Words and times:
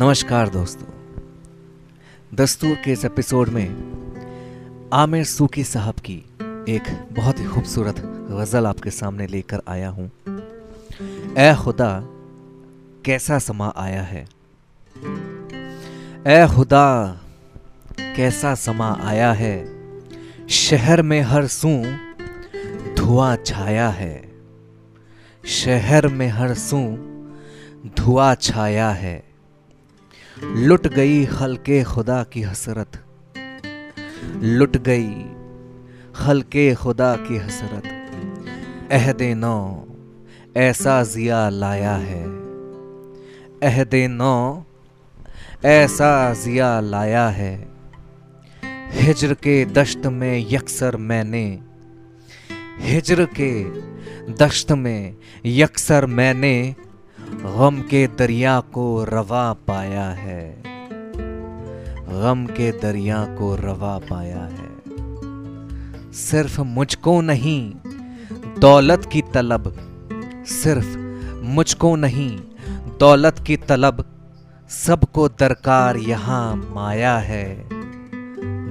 नमस्कार 0.00 0.48
दोस्तों। 0.48 0.86
दस्तूर 2.34 2.74
के 2.84 2.92
इस 2.92 3.04
एपिसोड 3.04 3.48
में 3.48 3.68
आमिर 4.92 5.24
सूकी 5.24 5.64
साहब 5.64 5.94
की 5.94 6.24
एक 6.68 7.08
बहुत 7.12 7.40
ही 7.40 7.44
खूबसूरत 7.44 7.98
गज़ल 8.30 8.66
आपके 8.66 8.90
सामने 8.90 9.26
लेकर 9.26 9.62
आया 9.68 9.88
हूँ। 9.88 10.10
ए 11.38 11.56
खुदा, 11.64 12.04
कैसा 13.04 13.38
समा 13.38 13.72
आया 13.76 14.02
है? 14.02 14.28
ए 16.26 16.48
खुदा, 16.56 17.20
कैसा 18.00 18.54
समा 18.54 18.98
आया 19.00 19.32
है? 19.32 19.68
शहर 20.48 21.02
में 21.02 21.20
हर 21.20 21.46
सू 21.46 21.84
धुआँ 22.96 23.36
छाया 23.36 23.88
है। 23.88 24.32
शहर 25.46 26.08
में 26.08 26.28
हर 26.28 26.54
सू 26.54 26.96
धुआँ 27.86 28.34
छाया 28.34 28.90
है। 28.90 29.27
लुट 30.44 30.86
गई 30.86 31.24
हल्के 31.24 31.84
खुदा 31.84 32.24
की 32.24 32.42
हसरत। 32.42 33.04
लुट 34.36 34.76
गई 34.76 35.14
हल्के 36.20 36.74
खुदा 36.74 37.16
की 37.16 37.36
हसरत। 37.36 37.82
अहद 38.92 39.22
नौ, 39.22 39.84
ऐसा 40.56 41.04
जिया 41.04 41.48
लाया 41.48 41.96
है। 41.96 42.24
अहद 43.62 43.90
नौ, 43.94 44.64
ऐसा 45.64 46.34
जिया 46.34 46.80
लाया 46.80 47.28
है। 47.28 47.68
हिजर 48.90 49.34
के 49.34 49.64
दश्त 49.64 50.06
में 50.06 50.46
यकसर 50.50 50.96
मैंने। 50.96 51.58
हिजर 52.80 53.28
के 53.40 53.64
दश्त 54.32 54.72
में 54.72 55.16
यकसर 55.46 56.06
मैंने। 56.06 56.74
गम 57.30 57.80
के 57.80 58.06
दरिया 58.06 58.60
को 58.60 59.04
रवा 59.04 59.52
पाया 59.52 60.10
है। 60.10 60.62
गम 62.08 62.46
के 62.46 62.70
दरिया 62.70 63.24
को 63.24 63.56
रवा 63.56 63.98
पाया 63.98 64.42
है। 64.42 64.78
सिर्फ़ 66.12 66.60
मुझको 66.60 67.20
नहीं, 67.20 67.74
दौलत 68.58 69.08
की 69.12 69.22
तलब। 69.34 69.76
सिर्फ़ 70.46 70.98
मुझको 71.44 71.96
नहीं, 71.96 72.40
दौलत 73.00 73.44
की 73.46 73.56
तलब। 73.56 74.04
सबको 74.68 75.28
दरकार 75.28 75.96
यहाँ 75.96 76.56
माया 76.56 77.18
है। 77.18 77.68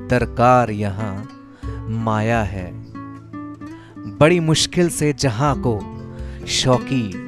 दरकार 0.08 0.72
यहाँ 0.72 1.30
माया 1.90 2.44
है। 2.44 2.72
बड़ी 4.18 4.40
मुश्किल 4.40 4.90
से 4.90 5.14
जहाँ 5.14 5.56
को 5.60 5.80
शौकी 6.48 7.27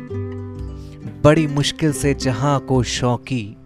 बड़ी 1.22 1.48
मुश्किल 1.48 1.94
से 1.94 2.14
जहाँ 2.14 2.60
को 2.60 2.84
शौकी 2.84 3.58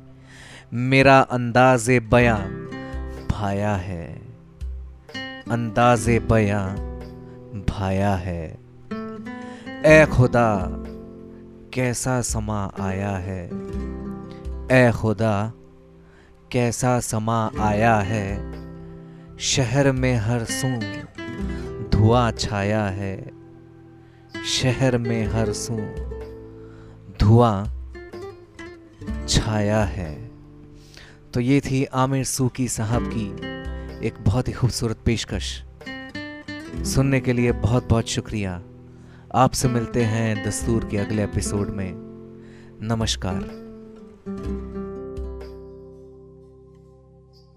मेरा 0.73 1.20
अंदाज 1.20 1.90
बयां 1.90 2.40
भाया 3.32 3.76
है। 3.76 4.22
अंदाज 5.52 6.10
बयां 6.10 6.76
भाया 7.60 8.16
है। 8.16 8.60
ए 9.86 10.06
खुदा, 10.06 10.60
कैसा 11.73 12.22
समा 12.22 12.72
आया 12.80 13.12
है? 13.12 13.50
ए 14.72 14.92
खुदा, 14.92 15.54
कैसा 16.52 17.00
समा 17.00 17.52
आया 17.60 17.95
है? 17.95 18.54
शहर 19.38 19.92
में 19.92 20.16
हर 20.16 20.44
सू 20.44 20.80
धुआँ 21.90 22.32
छाया 22.32 22.86
है। 22.86 23.32
शहर 24.45 24.98
में 24.98 25.28
हर 25.28 25.52
सू 25.52 25.78
धुआँ 27.34 27.66
छाया 29.28 29.84
है। 29.84 30.31
तो 31.34 31.39
ये 31.39 31.62
थी 31.62 31.86
आमिर 31.86 32.23
सूकी 32.23 32.67
साहब 32.67 33.12
की 33.14 33.26
एक 34.08 34.14
बहुत 34.22 34.48
ही 34.48 34.53
खूबसूरत 34.53 35.00
पेशकश। 35.06 35.64
सुनने 36.84 37.20
के 37.20 37.33
लिए 37.33 37.52
बहुत 37.52 37.89
बहुत 37.89 38.08
शुक्रिया। 38.08 38.61
आपसे 39.36 39.67
मिलते 39.67 40.04
हैं 40.04 40.48
दस्तूर 40.48 40.86
के 40.86 40.98
अगले 40.98 41.23
एपिसोड 41.23 41.70
में। 41.70 41.94
नमस्कार। 42.82 43.63